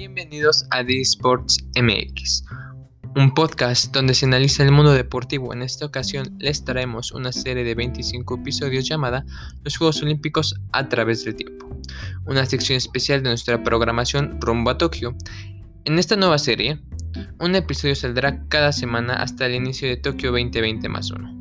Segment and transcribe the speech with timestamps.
[0.00, 2.44] Bienvenidos a The Sports MX,
[3.16, 5.52] un podcast donde se analiza el mundo deportivo.
[5.52, 9.26] En esta ocasión les traemos una serie de 25 episodios llamada
[9.62, 11.68] Los Juegos Olímpicos a través del tiempo,
[12.24, 15.14] una sección especial de nuestra programación rumbo a Tokio.
[15.84, 16.80] En esta nueva serie,
[17.38, 21.39] un episodio saldrá cada semana hasta el inicio de Tokio 2020 más 1.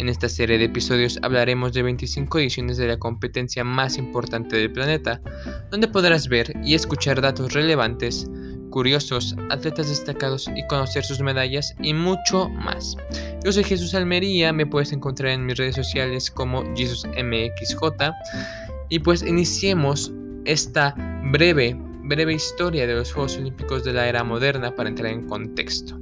[0.00, 4.72] En esta serie de episodios hablaremos de 25 ediciones de la competencia más importante del
[4.72, 5.20] planeta,
[5.70, 8.26] donde podrás ver y escuchar datos relevantes,
[8.70, 12.96] curiosos, atletas destacados y conocer sus medallas y mucho más.
[13.44, 17.84] Yo soy Jesús Almería, me puedes encontrar en mis redes sociales como JesusMXJ
[18.88, 20.10] y pues iniciemos
[20.46, 20.94] esta
[21.30, 25.99] breve, breve historia de los Juegos Olímpicos de la era moderna para entrar en contexto.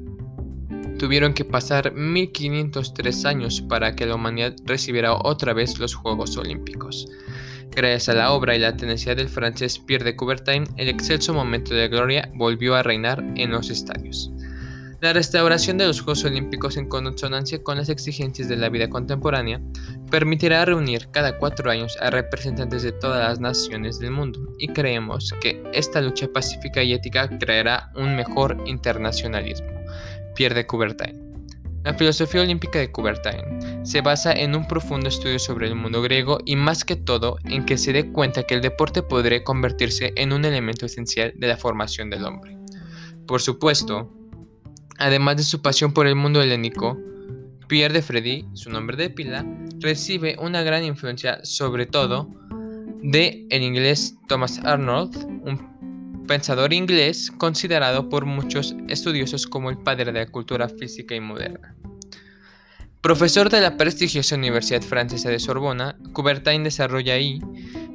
[0.99, 7.07] Tuvieron que pasar 1503 años para que la humanidad recibiera otra vez los Juegos Olímpicos.
[7.71, 11.73] Gracias a la obra y la tenacidad del francés Pierre de Coubertin, el excelso momento
[11.73, 14.33] de gloria volvió a reinar en los estadios.
[15.01, 19.61] La restauración de los Juegos Olímpicos en consonancia con las exigencias de la vida contemporánea
[20.11, 25.33] permitirá reunir cada cuatro años a representantes de todas las naciones del mundo y creemos
[25.41, 29.69] que esta lucha pacífica y ética creará un mejor internacionalismo.
[30.39, 31.51] Pierre de Coubertin.
[31.83, 36.39] La filosofía olímpica de Coubertin se basa en un profundo estudio sobre el mundo griego
[36.45, 40.33] y más que todo en que se dé cuenta que el deporte podría convertirse en
[40.33, 42.57] un elemento esencial de la formación del hombre.
[43.27, 44.15] Por supuesto,
[44.97, 46.97] además de su pasión por el mundo helénico,
[47.67, 49.45] Pierre de Freddy, su nombre de pila,
[49.81, 52.29] recibe una gran influencia sobre todo
[53.03, 55.78] de el inglés Thomas Arnold, un
[56.29, 61.75] pensador inglés considerado por muchos estudiosos como el padre de la cultura física y moderna.
[63.01, 67.41] Profesor de la prestigiosa Universidad Francesa de Sorbona, Coubertin desarrolla ahí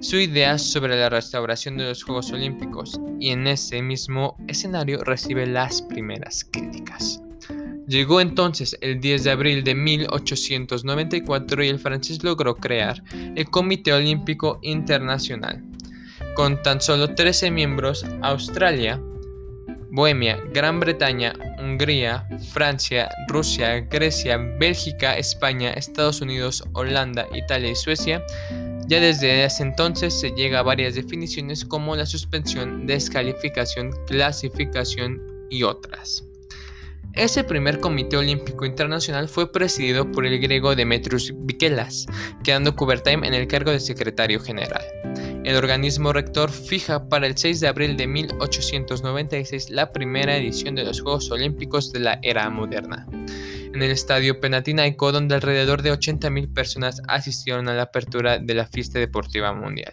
[0.02, 5.46] su idea sobre la restauración de los Juegos Olímpicos y en ese mismo escenario recibe
[5.46, 7.22] las primeras críticas.
[7.88, 13.04] Llegó entonces el 10 de abril de 1894 y el francés logró crear
[13.36, 15.62] el Comité Olímpico Internacional,
[16.36, 19.02] con tan solo 13 miembros, Australia,
[19.90, 28.24] Bohemia, Gran Bretaña, Hungría, Francia, Rusia, Grecia, Bélgica, España, Estados Unidos, Holanda, Italia y Suecia,
[28.88, 35.64] ya desde ese entonces se llega a varias definiciones como la suspensión, descalificación, clasificación y
[35.64, 36.26] otras.
[37.16, 42.08] Ese primer Comité Olímpico Internacional fue presidido por el griego Demetrius Vikelas,
[42.44, 44.82] quedando Coubertin en el cargo de secretario general.
[45.44, 50.86] El organismo rector fija para el 6 de abril de 1896 la primera edición de
[50.86, 53.06] los Juegos Olímpicos de la era moderna.
[53.12, 58.66] En el estadio Penatinaico, donde alrededor de 80.000 personas asistieron a la apertura de la
[58.66, 59.92] fiesta deportiva mundial.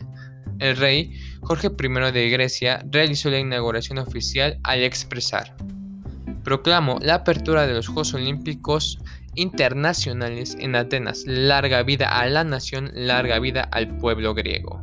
[0.58, 5.54] El rey Jorge I de Grecia realizó la inauguración oficial al expresar:
[6.50, 8.98] Proclamo la apertura de los Juegos Olímpicos
[9.36, 11.22] internacionales en Atenas.
[11.24, 14.82] Larga vida a la nación, larga vida al pueblo griego.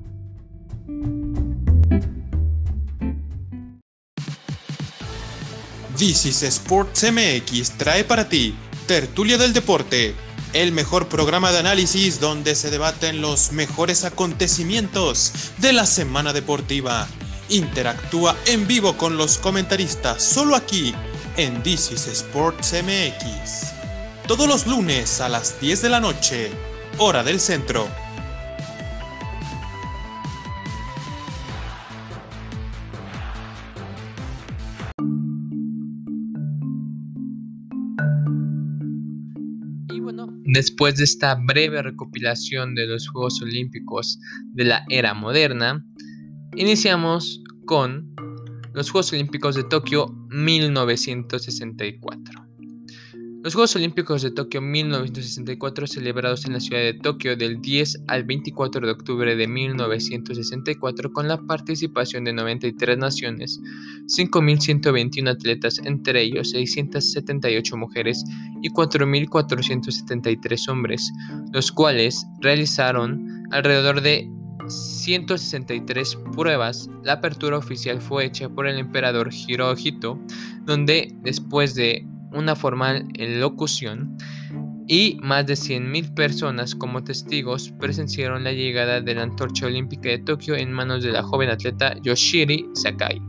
[5.98, 8.56] This is Sports MX trae para ti
[8.88, 10.16] Tertulia del Deporte,
[10.54, 17.10] el mejor programa de análisis donde se debaten los mejores acontecimientos de la semana deportiva.
[17.50, 20.96] Interactúa en vivo con los comentaristas solo aquí
[21.38, 23.72] en This is Sports MX.
[24.28, 26.50] Todos los lunes a las 10 de la noche,
[26.98, 27.88] hora del centro.
[40.50, 44.20] Después de esta breve recopilación de los Juegos Olímpicos
[44.54, 45.86] de la era moderna,
[46.56, 48.16] iniciamos con
[48.74, 52.48] los Juegos Olímpicos de Tokio 1964.
[53.48, 58.26] Los Juegos Olímpicos de Tokio 1964, celebrados en la ciudad de Tokio del 10 al
[58.26, 63.58] 24 de octubre de 1964 con la participación de 93 naciones,
[64.08, 68.22] 5.121 atletas, entre ellos 678 mujeres
[68.62, 71.10] y 4.473 hombres,
[71.54, 74.30] los cuales realizaron alrededor de
[75.08, 76.90] 163 pruebas.
[77.02, 80.20] La apertura oficial fue hecha por el emperador Hirohito,
[80.66, 84.18] donde después de una formal locución
[84.86, 90.20] y más de 100.000 personas como testigos presenciaron la llegada de la antorcha olímpica de
[90.20, 93.22] Tokio en manos de la joven atleta Yoshiri Sakai,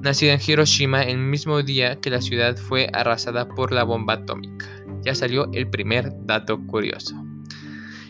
[0.00, 4.66] nacida en Hiroshima el mismo día que la ciudad fue arrasada por la bomba atómica.
[5.04, 7.14] Ya salió el primer dato curioso.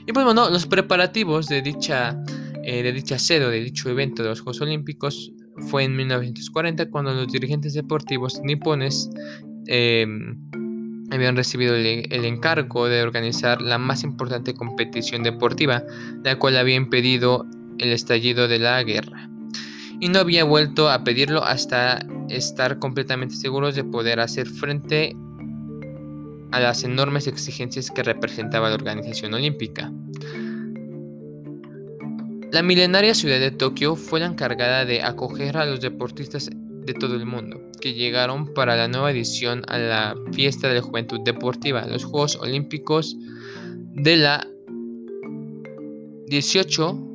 [0.06, 2.16] Y pues bueno, los preparativos de dicha,
[2.64, 5.32] eh, de dicha sede, de dicho evento de los Juegos Olímpicos
[5.68, 9.10] fue en 1940 cuando los dirigentes deportivos nipones
[9.66, 10.38] em,
[11.10, 15.82] habían recibido el, encargo de organizar la más importante competición deportiva,
[16.24, 17.46] la cual había impedido
[17.78, 19.28] el estallido de la guerra.
[20.00, 25.14] Y no había vuelto a pedirlo hasta estar completamente seguros de poder hacer frente
[26.50, 29.92] a las enormes exigencias que representaba la organización olímpica.
[32.52, 37.14] La milenaria ciudad de Tokio fue la encargada de acoger a los deportistas de todo
[37.14, 41.86] el mundo que llegaron para la nueva edición a la fiesta de la juventud deportiva,
[41.86, 43.16] los Juegos Olímpicos
[43.94, 44.46] de la
[46.26, 47.08] 18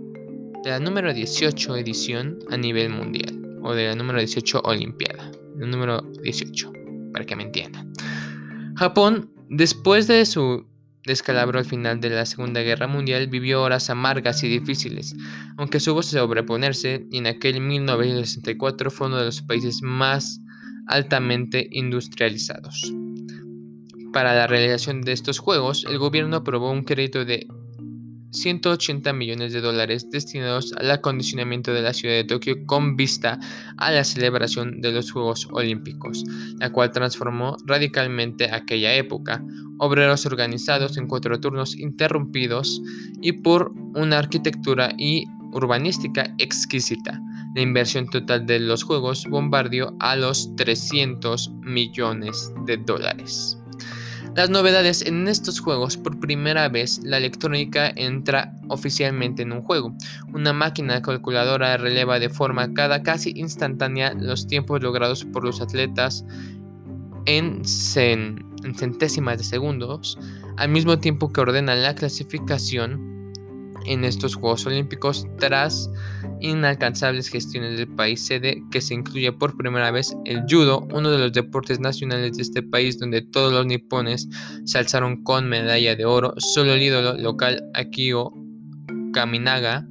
[0.64, 6.02] de la número 18 edición a nivel mundial o de la número 18 olimpiada, número
[6.24, 6.74] 18
[7.14, 7.94] para que me entiendan.
[8.76, 10.66] Japón después de su
[11.08, 15.16] descalabro al final de la Segunda Guerra Mundial vivió horas amargas y difíciles,
[15.58, 20.42] aunque supo sobreponerse y en aquel 1964 fue uno de los países más
[20.86, 22.94] altamente industrializados.
[24.14, 27.48] Para la realización de estos juegos, el gobierno aprobó un crédito de
[28.32, 33.40] 180 millones de dólares destinados al acondicionamiento de la ciudad de Tokio con vista
[33.78, 36.24] a la celebración de los Juegos Olímpicos,
[36.60, 39.44] la cual transformó radicalmente aquella época.
[39.80, 42.82] Obreros organizados en cuatro turnos interrumpidos
[43.22, 47.22] y por una arquitectura y urbanística exquisita.
[47.56, 53.57] La inversión total de los Juegos bombardeó a los 300 millones de dólares.
[54.38, 59.96] Las novedades en estos juegos, por primera vez la electrónica entra oficialmente en un juego.
[60.32, 66.24] Una máquina calculadora releva de forma cada casi instantánea los tiempos logrados por los atletas
[67.26, 67.64] en,
[67.96, 70.20] en centésimas de segundos,
[70.58, 73.07] al mismo tiempo que ordena la clasificación
[73.86, 75.90] en estos Juegos Olímpicos tras
[76.40, 81.18] inalcanzables gestiones del país sede que se incluye por primera vez el judo, uno de
[81.18, 84.28] los deportes nacionales de este país donde todos los nipones
[84.66, 88.34] se alzaron con medalla de oro, solo el ídolo local Akio
[89.14, 89.88] Kaminaga,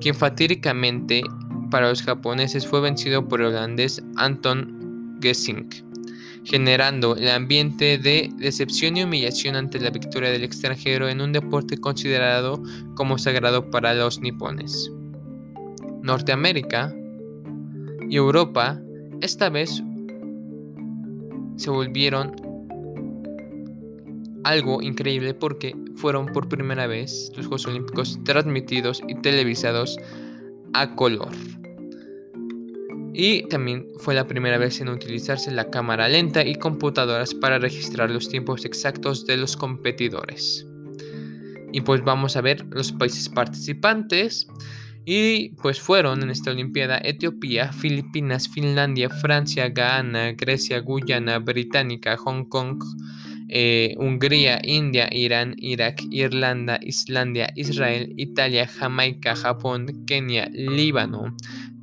[0.00, 1.22] quien fatídicamente
[1.70, 5.87] para los japoneses fue vencido por el holandés Anton Gesink
[6.44, 11.78] generando el ambiente de decepción y humillación ante la victoria del extranjero en un deporte
[11.78, 12.62] considerado
[12.94, 14.90] como sagrado para los nipones.
[16.02, 16.94] Norteamérica
[18.08, 18.80] y Europa
[19.20, 19.82] esta vez
[21.56, 22.36] se volvieron
[24.44, 29.98] algo increíble porque fueron por primera vez los Juegos Olímpicos transmitidos y televisados
[30.72, 31.28] a color.
[33.20, 38.12] Y también fue la primera vez en utilizarse la cámara lenta y computadoras para registrar
[38.12, 40.64] los tiempos exactos de los competidores.
[41.72, 44.46] Y pues vamos a ver los países participantes.
[45.04, 52.44] Y pues fueron en esta Olimpiada Etiopía, Filipinas, Finlandia, Francia, Ghana, Grecia, Guyana, Británica, Hong
[52.44, 52.80] Kong,
[53.48, 61.34] eh, Hungría, India, Irán, Irak, Irlanda, Islandia, Israel, Italia, Jamaica, Japón, Kenia, Líbano,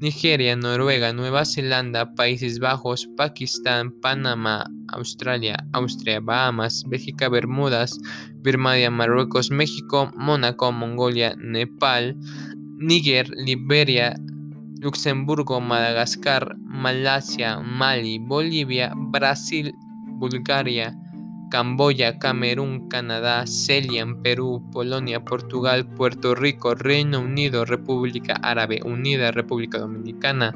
[0.02, 7.98] Nigeria, Noruega, Nueva Zelanda, Países Bajos, Pakistán, Panamá, Australia, Austria, Bahamas, Bélgica, Bermudas,
[8.42, 12.16] Birmania, Marruecos, México, Mónaco, Mongolia, Nepal,
[12.78, 14.16] Níger, Liberia,
[14.82, 19.74] Luxemburgo, Madagascar, Malasia, Mali, Bolivia, Brasil,
[20.20, 20.94] Bulgaria,
[21.50, 29.80] Camboya, Camerún, Canadá, Celian, Perú, Polonia, Portugal, Puerto Rico, Reino Unido, República Árabe Unida, República
[29.80, 30.54] Dominicana,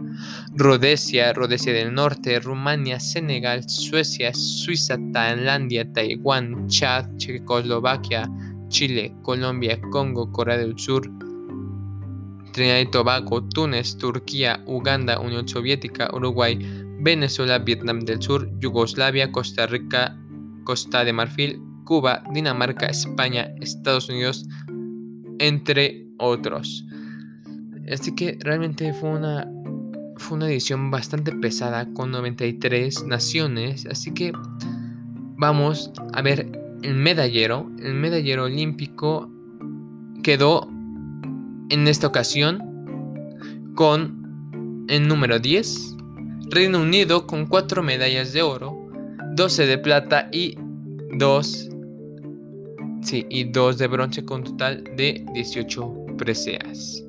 [0.56, 8.30] Rhodesia, Rhodesia del Norte, Rumania, Senegal, Suecia, Suiza, Tailandia, Taiwán, Chad, Checoslovaquia,
[8.70, 11.10] Chile, Colombia, Congo, Corea del Sur,
[12.52, 16.60] Trinidad y Tobago, Túnez, Turquía, Uganda, Unión Soviética, Uruguay,
[17.00, 20.19] Venezuela, Vietnam del Sur, Yugoslavia, Costa Rica,
[20.70, 24.46] Costa de Marfil, Cuba, Dinamarca, España, Estados Unidos,
[25.40, 26.86] entre otros.
[27.92, 29.52] Así que realmente fue una,
[30.18, 33.88] fue una edición bastante pesada con 93 naciones.
[33.88, 34.32] Así que
[35.38, 36.52] vamos a ver
[36.84, 37.68] el medallero.
[37.80, 39.28] El medallero olímpico
[40.22, 40.70] quedó
[41.72, 45.96] en esta ocasión con el número 10.
[46.52, 48.78] Reino Unido con 4 medallas de oro.
[49.36, 50.59] 12 de plata y
[51.14, 51.70] 2
[53.02, 57.04] sí, y 2 de bronce con total de 18 preseas.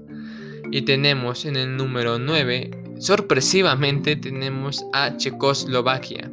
[0.71, 6.31] Y tenemos en el número 9, sorpresivamente tenemos a Checoslovaquia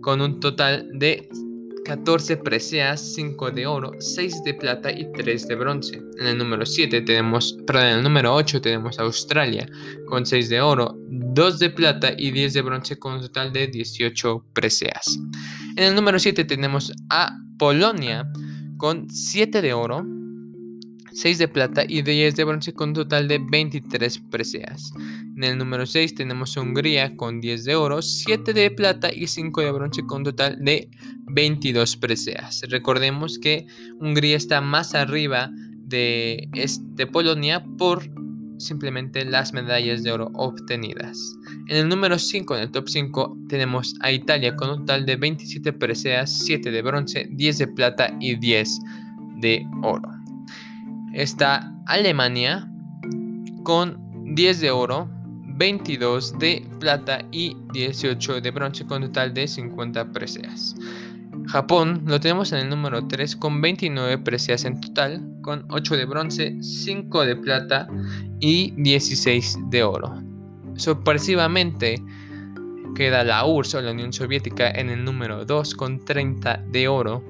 [0.00, 1.28] con un total de
[1.84, 6.02] 14 preseas, 5 de oro, 6 de plata y 3 de bronce.
[6.18, 9.66] En el número 7 tenemos, perdón, en el número 8 tenemos Australia
[10.06, 10.96] con 6 de oro,
[11.34, 15.18] 2 de plata y 10 de bronce con un total de 18 preseas.
[15.76, 18.30] En el número 7 tenemos a Polonia
[18.76, 20.06] con 7 de oro,
[21.12, 24.92] 6 de plata y 10 de bronce con un total de 23 preseas.
[25.36, 29.26] En el número 6 tenemos a Hungría con 10 de oro, 7 de plata y
[29.26, 30.88] 5 de bronce con un total de
[31.26, 32.62] 22 preseas.
[32.68, 33.66] Recordemos que
[33.98, 38.08] Hungría está más arriba de este Polonia por
[38.58, 41.18] simplemente las medallas de oro obtenidas.
[41.68, 45.16] En el número 5, en el top 5, tenemos a Italia con un total de
[45.16, 48.80] 27 preseas, 7 de bronce, 10 de plata y 10
[49.40, 50.10] de oro.
[51.12, 52.70] Está Alemania
[53.62, 55.08] con 10 de oro,
[55.56, 60.74] 22 de plata y 18 de bronce con un total de 50 preseas.
[61.46, 66.04] Japón lo tenemos en el número 3 con 29 preseas en total, con 8 de
[66.06, 67.86] bronce, 5 de plata
[68.40, 70.22] y 16 de oro.
[70.76, 72.02] Sorpresivamente
[72.94, 77.22] queda la URSS o la Unión Soviética en el número 2 con 30 de oro,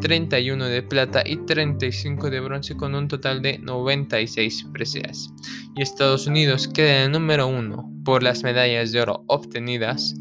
[0.00, 5.30] 31 de plata y 35 de bronce con un total de 96 preseas.
[5.76, 10.14] Y Estados Unidos queda en el número 1 por las medallas de oro obtenidas,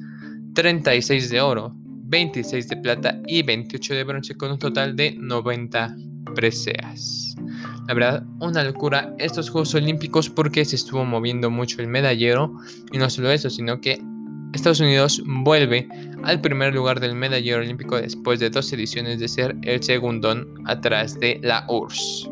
[0.54, 1.79] 36 de oro,
[2.10, 5.96] 26 de plata y 28 de bronce con un total de 90
[6.36, 7.36] preseas.
[7.88, 12.54] La verdad, una locura estos Juegos Olímpicos porque se estuvo moviendo mucho el medallero
[12.92, 14.02] y no solo eso, sino que
[14.54, 15.88] Estados Unidos vuelve
[16.24, 21.20] al primer lugar del medallero olímpico después de dos ediciones de ser el segundón atrás
[21.20, 22.30] de la URSS.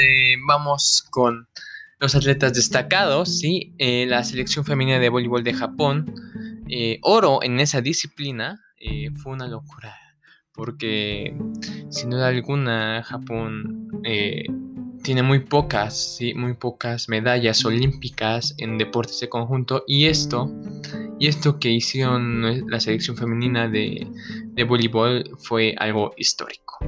[0.00, 1.48] Eh, vamos con
[1.98, 3.74] los atletas destacados, ¿sí?
[3.78, 6.12] Eh, la selección femenina de voleibol de Japón,
[6.68, 8.60] eh, oro en esa disciplina,
[9.22, 9.94] fue una locura,
[10.54, 11.36] porque
[11.90, 13.90] sin duda alguna Japón
[15.02, 16.32] tiene muy pocas, ¿sí?
[16.32, 20.50] muy pocas medallas olímpicas en deportes de conjunto y esto,
[21.20, 24.08] y esto que hicieron la selección femenina de,
[24.66, 26.78] voleibol fue algo histórico.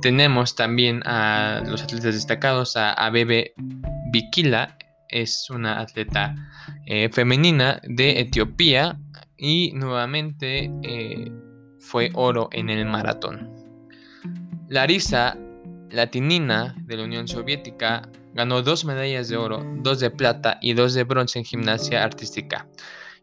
[0.00, 3.52] Tenemos también a los atletas destacados, a Bebe
[4.12, 4.78] Bikila,
[5.08, 6.34] es una atleta
[6.86, 8.98] eh, femenina de Etiopía
[9.36, 11.32] y nuevamente eh,
[11.80, 13.50] fue oro en el maratón.
[14.68, 15.36] Larisa
[15.90, 20.94] Latinina de la Unión Soviética ganó dos medallas de oro, dos de plata y dos
[20.94, 22.68] de bronce en gimnasia artística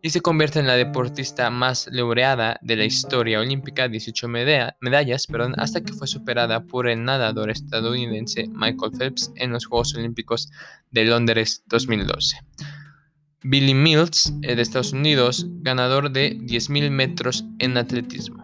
[0.02, 5.54] y se convierte en la deportista más laureada de la historia olímpica, 18 medallas, perdón,
[5.58, 10.50] hasta que fue superada por el nadador estadounidense Michael Phelps en los Juegos Olímpicos
[10.90, 12.38] de Londres 2012.
[13.44, 18.44] Billy Mills, eh, de Estados Unidos, ganador de 10.000 metros en atletismo.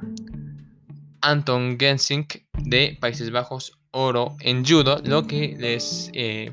[1.21, 6.51] Anton Gensink, de Países Bajos, oro en judo, lo que les, eh,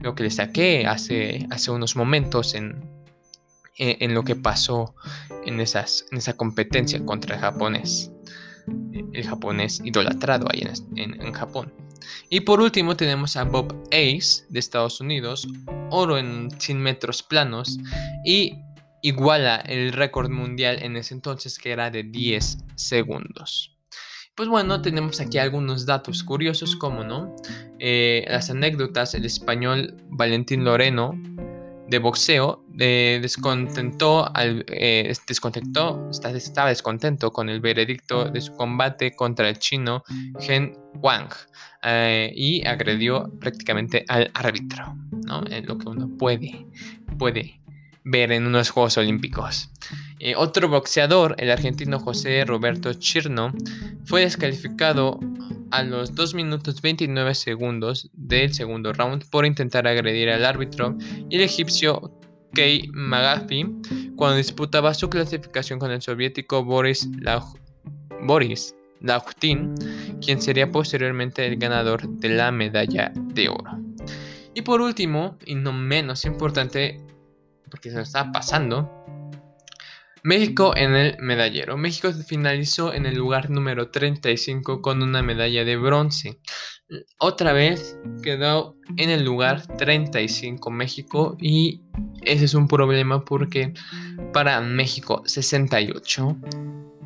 [0.00, 3.01] lo que les saqué hace, hace unos momentos en,
[3.82, 4.94] en lo que pasó
[5.44, 8.10] en, esas, en esa competencia contra el japonés.
[8.92, 10.62] Eh, el japonés idolatrado ahí
[10.96, 11.72] en, en, Japón.
[12.30, 15.46] Y por último tenemos a Bob Ace de Estados Unidos,
[15.90, 17.78] oro en 100 metros planos
[18.24, 18.58] y
[19.02, 23.76] iguala el récord mundial en ese entonces que era de 10 segundos.
[24.34, 27.36] Pues bueno, tenemos aquí algunos datos curiosos, como no,
[27.78, 31.12] eh, las anécdotas, el español Valentín Loreno
[31.88, 39.48] de boxeo descontentó al, eh, descontentó, estaba descontento con el veredicto de su combate contra
[39.48, 40.02] el chino
[40.40, 41.30] Gen Wang
[41.82, 44.96] eh, y agredió prácticamente al árbitro,
[45.26, 45.42] ¿no?
[45.42, 46.66] lo que uno puede,
[47.18, 47.61] puede
[48.04, 49.70] ver en unos Juegos Olímpicos.
[50.18, 53.52] Eh, otro boxeador, el argentino José Roberto Chirno,
[54.04, 55.18] fue descalificado
[55.70, 60.96] a los 2 minutos 29 segundos del segundo round por intentar agredir al árbitro
[61.30, 62.12] y el egipcio
[62.54, 63.64] Kei Magafi
[64.16, 67.08] cuando disputaba su clasificación con el soviético Boris,
[68.22, 69.74] Boris Lauchtin,
[70.24, 73.78] quien sería posteriormente el ganador de la medalla de oro.
[74.54, 77.00] Y por último, y no menos importante,
[77.72, 78.88] porque se lo está pasando,
[80.22, 81.76] México en el medallero.
[81.76, 86.38] México finalizó en el lugar número 35 con una medalla de bronce.
[87.18, 91.82] Otra vez quedó en el lugar 35 México y
[92.20, 93.72] ese es un problema porque
[94.32, 96.36] para México 68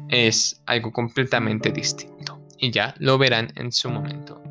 [0.09, 4.43] es algo completamente distinto y ya lo verán en su momento.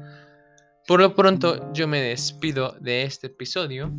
[0.88, 3.92] Por lo pronto yo me despido de este episodio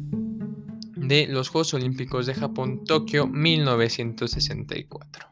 [1.08, 5.26] de los Juegos Olímpicos de Japón Tokio 1964.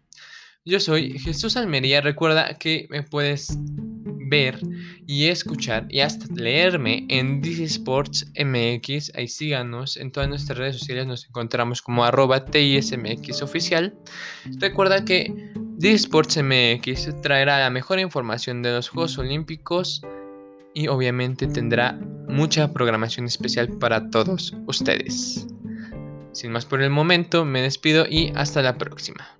[0.64, 2.00] Yo soy Jesús Almería.
[2.00, 3.59] Recuerda que me puedes
[4.28, 4.59] ver
[5.07, 9.12] y escuchar y hasta leerme en DC Sports MX.
[9.14, 11.07] Ahí síganos en todas nuestras redes sociales.
[11.07, 13.95] Nos encontramos como arroba TISMX oficial.
[14.59, 15.33] Recuerda que
[15.76, 20.02] DC Sports MX traerá la mejor información de los Juegos Olímpicos
[20.73, 21.93] y obviamente tendrá
[22.28, 25.47] mucha programación especial para todos ustedes.
[26.35, 29.38] Sin más por el momento, me despido y hasta la próxima.